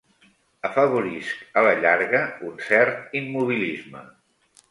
[0.69, 4.05] Afavorisc a la llarga un cert immobilisme.